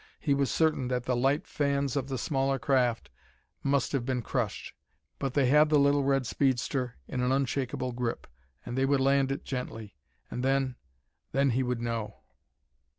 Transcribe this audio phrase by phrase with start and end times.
[0.19, 3.11] He was certain that the light fans of the smaller craft
[3.61, 4.73] must have been crushed;
[5.19, 8.25] but they had the little red speedster in an unshakable grip;
[8.65, 9.95] and they would land it gently.
[10.31, 10.75] And then
[11.33, 12.15] then he would know!